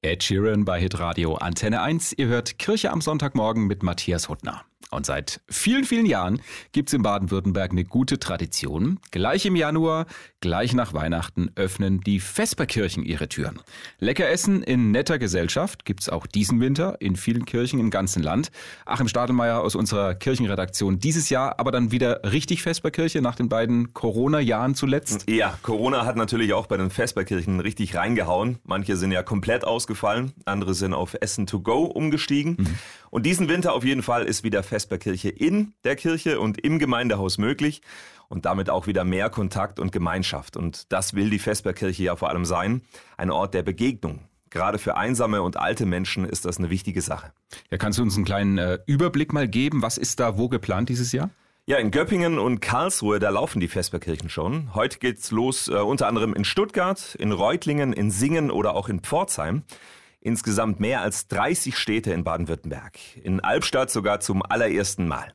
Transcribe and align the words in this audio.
Ed 0.00 0.22
Sheeran 0.22 0.64
bei 0.64 0.80
Hitradio 0.80 1.34
Antenne 1.34 1.82
1. 1.82 2.12
Ihr 2.18 2.28
hört 2.28 2.60
Kirche 2.60 2.92
am 2.92 3.00
Sonntagmorgen 3.00 3.66
mit 3.66 3.82
Matthias 3.82 4.28
Huttner. 4.28 4.64
Und 4.90 5.04
seit 5.04 5.40
vielen, 5.50 5.84
vielen 5.84 6.06
Jahren 6.06 6.40
gibt's 6.72 6.94
in 6.94 7.02
Baden-Württemberg 7.02 7.72
eine 7.72 7.84
gute 7.84 8.18
Tradition. 8.18 8.98
Gleich 9.10 9.44
im 9.44 9.54
Januar, 9.54 10.06
gleich 10.40 10.72
nach 10.72 10.94
Weihnachten 10.94 11.50
öffnen 11.56 12.00
die 12.00 12.20
Vesperkirchen 12.20 13.04
ihre 13.04 13.28
Türen. 13.28 13.60
Lecker 13.98 14.28
Essen 14.30 14.62
in 14.62 14.90
netter 14.90 15.18
Gesellschaft 15.18 15.84
gibt's 15.84 16.08
auch 16.08 16.26
diesen 16.26 16.60
Winter 16.60 16.96
in 17.00 17.16
vielen 17.16 17.44
Kirchen 17.44 17.80
im 17.80 17.90
ganzen 17.90 18.22
Land. 18.22 18.50
Achim 18.86 19.08
Stadelmeier 19.08 19.60
aus 19.60 19.74
unserer 19.74 20.14
Kirchenredaktion 20.14 20.98
dieses 20.98 21.28
Jahr, 21.28 21.58
aber 21.60 21.70
dann 21.70 21.92
wieder 21.92 22.22
richtig 22.32 22.62
Vesperkirche 22.62 23.20
nach 23.20 23.34
den 23.34 23.50
beiden 23.50 23.92
Corona-Jahren 23.92 24.74
zuletzt. 24.74 25.28
Ja, 25.28 25.58
Corona 25.62 26.06
hat 26.06 26.16
natürlich 26.16 26.54
auch 26.54 26.66
bei 26.66 26.78
den 26.78 26.88
Vesperkirchen 26.88 27.60
richtig 27.60 27.94
reingehauen. 27.94 28.58
Manche 28.64 28.96
sind 28.96 29.12
ja 29.12 29.22
komplett 29.22 29.64
ausgefallen, 29.64 30.32
andere 30.46 30.72
sind 30.72 30.94
auf 30.94 31.14
Essen 31.20 31.46
to 31.46 31.60
go 31.60 31.84
umgestiegen. 31.84 32.56
Mhm. 32.58 32.78
Und 33.10 33.24
diesen 33.24 33.48
Winter 33.48 33.72
auf 33.72 33.84
jeden 33.84 34.02
Fall 34.02 34.24
ist 34.24 34.44
wieder 34.44 34.62
Vesperkirche 34.78 35.28
in 35.28 35.74
der 35.82 35.96
Kirche 35.96 36.38
und 36.38 36.60
im 36.60 36.78
Gemeindehaus 36.78 37.36
möglich 37.36 37.82
und 38.28 38.44
damit 38.44 38.70
auch 38.70 38.86
wieder 38.86 39.02
mehr 39.02 39.28
Kontakt 39.28 39.80
und 39.80 39.90
Gemeinschaft. 39.90 40.56
Und 40.56 40.92
das 40.92 41.14
will 41.14 41.30
die 41.30 41.40
Vesperkirche 41.40 42.04
ja 42.04 42.14
vor 42.14 42.30
allem 42.30 42.44
sein, 42.44 42.82
ein 43.16 43.30
Ort 43.30 43.54
der 43.54 43.64
Begegnung. 43.64 44.20
Gerade 44.50 44.78
für 44.78 44.96
einsame 44.96 45.42
und 45.42 45.56
alte 45.56 45.84
Menschen 45.84 46.24
ist 46.24 46.44
das 46.44 46.58
eine 46.58 46.70
wichtige 46.70 47.02
Sache. 47.02 47.32
Ja, 47.70 47.76
kannst 47.76 47.98
du 47.98 48.02
uns 48.02 48.14
einen 48.14 48.24
kleinen 48.24 48.56
äh, 48.56 48.78
Überblick 48.86 49.32
mal 49.32 49.48
geben? 49.48 49.82
Was 49.82 49.98
ist 49.98 50.20
da 50.20 50.38
wo 50.38 50.48
geplant 50.48 50.88
dieses 50.88 51.12
Jahr? 51.12 51.30
Ja, 51.66 51.76
in 51.76 51.90
Göppingen 51.90 52.38
und 52.38 52.60
Karlsruhe, 52.60 53.18
da 53.18 53.28
laufen 53.28 53.60
die 53.60 53.68
Vesperkirchen 53.68 54.30
schon. 54.30 54.74
Heute 54.74 55.00
geht's 55.00 55.32
los, 55.32 55.68
äh, 55.68 55.72
unter 55.72 56.06
anderem 56.06 56.32
in 56.34 56.44
Stuttgart, 56.44 57.14
in 57.16 57.32
Reutlingen, 57.32 57.92
in 57.92 58.10
Singen 58.10 58.50
oder 58.50 58.74
auch 58.74 58.88
in 58.88 59.00
Pforzheim. 59.00 59.64
Insgesamt 60.28 60.78
mehr 60.78 61.00
als 61.00 61.26
30 61.28 61.74
Städte 61.74 62.12
in 62.12 62.22
Baden-Württemberg. 62.22 62.98
In 63.22 63.40
Albstadt 63.40 63.90
sogar 63.90 64.20
zum 64.20 64.42
allerersten 64.42 65.08
Mal. 65.08 65.32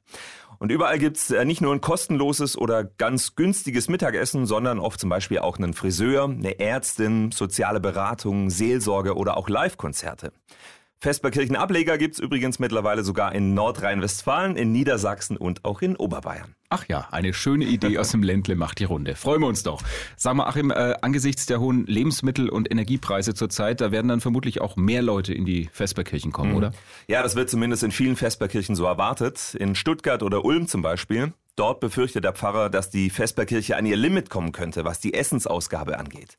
Und 0.60 0.72
überall 0.72 1.00
gibt's 1.00 1.32
äh, 1.32 1.46
nicht 1.46 1.62
nur 1.62 1.74
ein 1.74 1.82
kostenloses 1.82 2.56
oder 2.56 2.84
ganz 2.84 3.36
günstiges 3.36 3.90
Mittagessen, 3.90 4.46
sondern 4.46 4.78
oft 4.78 5.00
zum 5.00 5.10
Beispiel 5.10 5.40
auch 5.40 5.58
einen 5.58 5.74
Friseur, 5.74 6.26
eine 6.26 6.60
Ärztin, 6.60 7.32
soziale 7.32 7.80
Beratung, 7.80 8.52
Seelsorge 8.52 9.16
oder 9.16 9.36
auch 9.36 9.50
Live-Konzerte. 9.50 10.32
Vesperkirchen-Ableger 11.04 11.98
gibt's 11.98 12.18
übrigens 12.18 12.60
mittlerweile 12.60 13.04
sogar 13.04 13.36
in 13.36 13.54
Nordrhein-Westfalen, 13.54 14.56
in 14.56 14.72
Niedersachsen 14.72 15.36
und 15.36 15.66
auch 15.66 15.82
in 15.82 15.98
Oberbayern. 15.98 16.56
Ach 16.70 16.86
ja, 16.88 17.10
eine 17.12 17.34
schöne 17.34 17.66
Idee 17.66 17.98
aus 17.98 18.12
dem 18.12 18.24
Ländle 18.24 18.56
macht 18.56 18.80
die 18.80 18.86
Runde. 18.86 19.16
Freuen 19.16 19.42
wir 19.42 19.48
uns 19.48 19.64
doch. 19.64 19.82
Sag 20.16 20.36
mal, 20.36 20.46
Achim, 20.46 20.72
äh, 20.72 20.96
angesichts 21.02 21.46
der 21.46 21.60
hohen 21.60 21.86
Lebensmittel- 21.88 22.48
und 22.48 22.72
Energiepreise 22.72 23.34
zurzeit, 23.34 23.82
da 23.82 23.92
werden 23.92 24.08
dann 24.08 24.22
vermutlich 24.22 24.62
auch 24.62 24.78
mehr 24.78 25.02
Leute 25.02 25.34
in 25.34 25.44
die 25.44 25.70
Vesperkirchen 25.74 26.32
kommen, 26.32 26.52
mhm. 26.52 26.58
oder? 26.58 26.74
Ja, 27.10 27.22
das 27.22 27.36
wird 27.36 27.50
zumindest 27.50 27.84
in 27.84 27.92
vielen 27.92 28.16
Vesperkirchen 28.16 28.76
so 28.76 28.86
erwartet. 28.86 29.56
In 29.56 29.76
Stuttgart 29.76 30.24
oder 30.24 30.46
Ulm 30.46 30.70
zum 30.70 30.82
Beispiel. 30.82 31.34
Dort 31.58 31.82
befürchtet 31.82 32.24
der 32.24 32.32
Pfarrer, 32.32 32.70
dass 32.70 32.90
die 32.90 33.10
Vesperkirche 33.10 33.76
an 33.76 33.86
ihr 33.86 33.98
Limit 33.98 34.30
kommen 34.30 34.54
könnte, 34.54 34.86
was 34.86 35.02
die 35.02 35.14
Essensausgabe 35.14 36.00
angeht. 36.00 36.38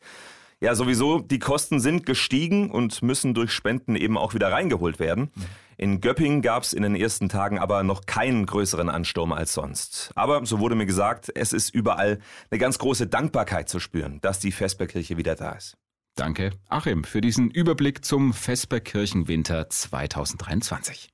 Ja, 0.65 0.75
sowieso, 0.75 1.21
die 1.21 1.41
Kosten 1.41 1.79
sind 1.79 2.07
gestiegen 2.07 2.71
und 2.71 3.03
müssen 3.03 3.35
durch 3.35 3.53
Spenden 3.53 3.97
eben 3.97 4.17
auch 4.17 4.33
wieder 4.33 4.51
reingeholt 4.51 4.99
werden. 4.99 5.31
In 5.77 6.01
Göppingen 6.01 6.41
gab 6.41 6.63
es 6.63 6.73
in 6.73 6.83
den 6.83 6.97
ersten 6.97 7.29
Tagen 7.29 7.59
aber 7.59 7.83
noch 7.83 8.07
keinen 8.07 8.47
größeren 8.47 8.89
Ansturm 8.89 9.33
als 9.33 9.53
sonst. 9.53 10.11
Aber 10.15 10.47
so 10.47 10.61
wurde 10.61 10.75
mir 10.75 10.87
gesagt, 10.87 11.31
es 11.35 11.53
ist 11.53 11.69
überall 11.75 12.19
eine 12.51 12.59
ganz 12.59 12.79
große 12.79 13.09
Dankbarkeit 13.09 13.69
zu 13.69 13.79
spüren, 13.79 14.23
dass 14.23 14.39
die 14.39 14.53
Vesperkirche 14.53 15.19
wieder 15.19 15.35
da 15.35 15.53
ist. 15.53 15.77
Danke, 16.15 16.53
Achim, 16.71 17.05
für 17.05 17.21
diesen 17.21 17.51
Überblick 17.51 18.03
zum 18.03 18.33
Vesperkirchenwinter 18.33 19.69
2023. 19.69 21.14